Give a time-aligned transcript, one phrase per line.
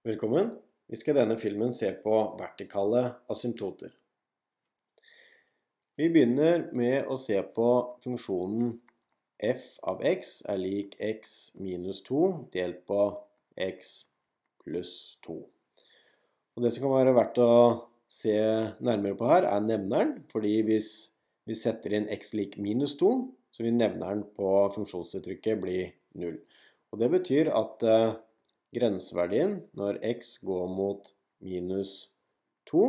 [0.00, 0.54] Velkommen.
[0.88, 3.90] Vi skal i denne filmen se på vertikale asymptoter.
[6.00, 7.66] Vi begynner med å se på
[8.00, 8.70] funksjonen
[9.44, 12.22] f av x er lik x minus 2
[12.56, 13.02] delt på
[13.60, 13.90] x
[14.64, 14.94] pluss
[15.28, 15.36] 2.
[15.36, 17.52] Og det som kan være verdt å
[18.08, 18.38] se
[18.80, 20.16] nærmere på her, er nevneren.
[20.32, 20.94] Fordi hvis
[21.44, 23.12] vi setter inn x lik minus 2,
[23.52, 25.78] så vil nevneren på funksjonsuttrykket bli
[26.24, 26.40] 0.
[26.88, 28.16] Og det betyr at eh,
[28.74, 31.10] grenseverdien når x går mot
[31.42, 32.10] minus
[32.70, 32.84] 2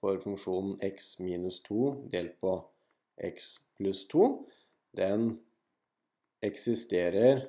[0.00, 2.56] for funksjonen x minus 2 delt på
[3.26, 4.26] x pluss 2,
[4.96, 5.28] den
[6.44, 7.46] eksisterer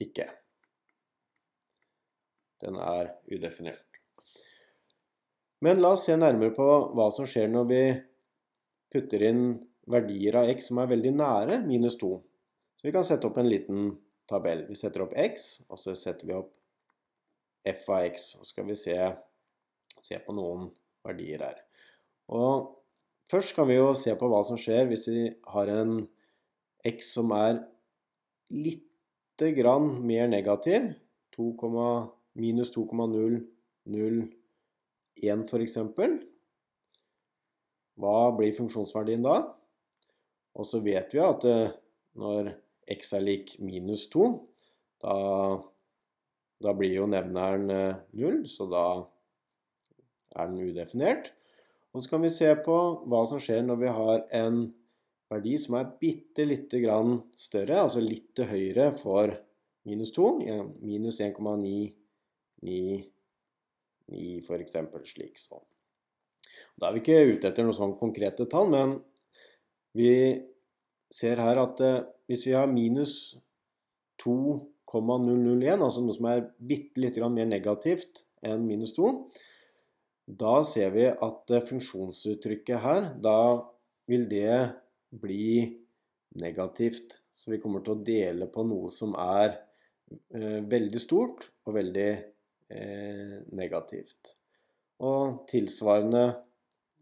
[0.00, 0.26] ikke.
[2.60, 3.86] Den er udefinert.
[5.60, 7.82] Men la oss se nærmere på hva som skjer når vi
[8.90, 9.42] putter inn
[9.90, 12.14] verdier av x som er veldig nære minus 2.
[12.80, 13.90] Så vi kan sette opp en liten
[14.30, 14.64] tabell.
[14.70, 16.52] Vi setter opp x, og så setter vi opp
[17.66, 18.14] f av x.
[18.38, 18.96] Så skal vi se,
[20.06, 20.70] se på noen
[21.06, 21.58] verdier her.
[22.30, 22.70] Og
[23.30, 25.92] først kan vi jo se på hva som skjer hvis vi har en
[26.86, 27.54] x som er
[28.50, 28.86] litt
[29.56, 30.92] grann mer negativ.
[31.36, 31.54] 2,
[32.36, 35.78] minus 2,001 f.eks.
[38.00, 39.36] Hva blir funksjonsverdien da?
[40.56, 41.72] Og så vet vi at eh,
[42.18, 42.50] når
[42.90, 44.28] x er lik minus 2,
[45.04, 45.14] da,
[46.60, 48.84] da blir jo nevneren 0, eh, så da
[50.36, 51.32] er den udefinert.
[51.90, 52.76] Og så kan vi se på
[53.10, 54.60] hva som skjer når vi har en
[55.30, 59.32] verdi som er bitte lite grann større, altså litt til høyre for
[59.88, 60.26] minus 2,
[60.82, 63.10] minus 1,999
[64.42, 64.76] f.eks.
[65.06, 65.62] slik sånn.
[66.78, 68.88] Da er vi ikke ute etter noen sånn konkrete tall, men
[69.96, 70.10] vi
[71.10, 73.14] ser her at eh, hvis vi har minus
[74.22, 79.10] 2,001, altså noe som er bitte litt mer negativt enn minus 2,
[80.40, 83.38] da ser vi at eh, funksjonsuttrykket her, da
[84.10, 84.54] vil det
[85.10, 85.66] bli
[86.40, 87.18] negativt.
[87.34, 92.10] Så vi kommer til å dele på noe som er eh, veldig stort og veldig
[93.58, 94.36] negativt.
[95.02, 96.20] Og tilsvarende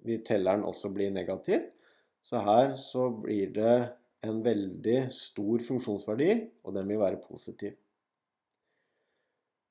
[0.08, 1.66] vil telleren også bli negativ.
[2.24, 3.76] Så her så blir det
[4.26, 6.32] en veldig stor funksjonsverdi,
[6.66, 7.76] og den vil være positiv.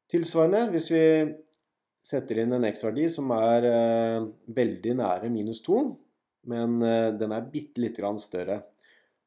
[0.07, 1.03] Tilsvarende, hvis vi
[2.07, 5.81] setter inn en x-verdi som er eh, veldig nære minus 2,
[6.47, 8.61] men eh, den er bitte litt større,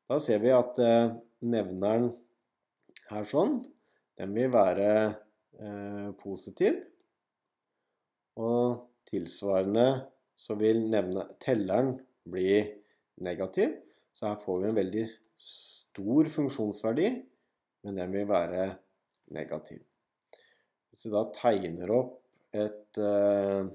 [0.08, 1.12] da ser vi at eh,
[1.44, 2.08] nevneren
[3.10, 3.60] her sånn,
[4.18, 4.90] den vil være
[5.60, 6.80] eh, positiv.
[8.40, 8.80] Og
[9.10, 9.86] tilsvarende
[10.38, 11.98] så vil nevne, telleren
[12.30, 12.62] bli
[13.24, 13.76] negativ.
[14.14, 15.04] Så her får vi en veldig
[15.40, 17.10] stor funksjonsverdi,
[17.86, 18.66] men den vil være
[19.34, 19.82] negativ.
[20.90, 22.16] Hvis vi da tegner opp
[22.50, 23.68] et uh,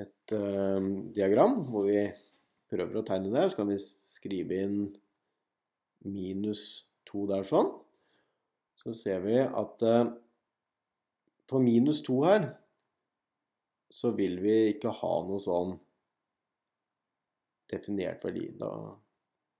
[0.00, 2.00] et uh, diagram hvor vi
[2.72, 4.78] prøver å tegne det, så kan vi skrive inn
[6.06, 7.70] minus 2 der sånn.
[8.76, 10.08] Så ser vi at uh,
[11.46, 12.48] på minus 2 her
[13.96, 15.72] så vil vi ikke ha noe sånn
[17.70, 18.50] definert verdi.
[18.58, 18.70] Da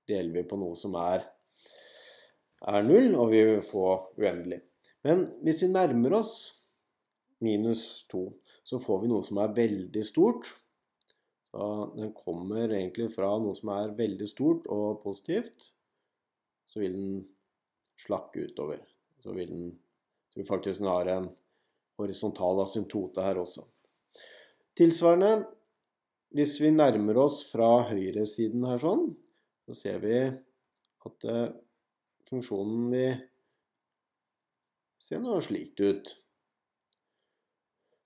[0.06, 1.24] deler vi på noe som er,
[2.68, 3.86] er null, og vi vil få
[4.20, 4.60] uendelig.
[5.06, 6.34] Men hvis vi nærmer oss
[7.44, 8.26] minus 2,
[8.66, 10.50] så får vi noe som er veldig stort.
[11.54, 15.70] Da den kommer egentlig fra noe som er veldig stort og positivt.
[16.66, 17.18] Så vil den
[18.02, 18.82] slakke utover.
[19.22, 19.66] Så vil den
[20.28, 21.30] så vi faktisk har en
[21.96, 23.62] horisontal asymptote her også.
[24.76, 25.46] Tilsvarende,
[26.36, 29.06] hvis vi nærmer oss fra høyresiden her sånn,
[29.64, 30.18] så ser vi
[31.06, 31.46] at uh,
[32.28, 33.06] funksjonen vi
[35.00, 36.12] ser noe slikt ut.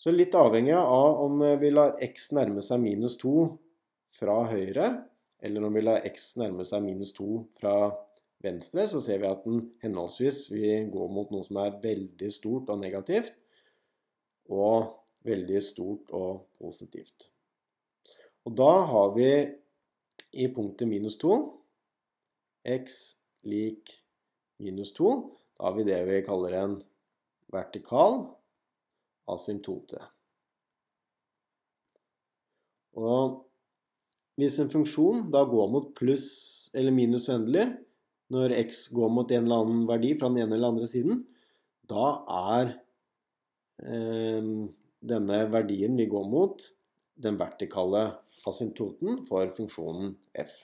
[0.01, 3.35] Så litt avhengig av om vi lar x nærme seg minus 2
[4.21, 4.93] fra høyre,
[5.43, 7.29] eller om vi lar x nærme seg minus 2
[7.59, 7.75] fra
[8.47, 12.71] venstre, så ser vi at den henholdsvis vil gå mot noe som er veldig stort
[12.71, 13.35] og negativt,
[14.51, 17.29] og veldig stort og positivt.
[18.49, 19.31] Og da har vi
[20.41, 21.35] i punktet minus 2
[22.65, 23.01] x
[23.49, 23.93] lik
[24.61, 25.13] minus 2.
[25.57, 26.79] Da har vi det vi kaller en
[27.53, 28.23] vertikal
[29.31, 30.01] asymptote.
[33.01, 33.41] Og
[34.41, 37.69] hvis en funksjon da går mot pluss eller minus uendelig,
[38.31, 41.25] når x går mot en eller annen verdi fra den ene eller andre siden,
[41.91, 42.21] da
[42.55, 42.75] er
[43.83, 44.51] eh,
[45.01, 46.63] denne verdien vi går mot,
[47.21, 48.05] den vertikale
[48.49, 50.63] asymptoten for funksjonen f.